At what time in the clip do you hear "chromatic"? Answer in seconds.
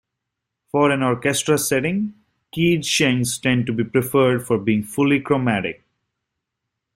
5.21-5.83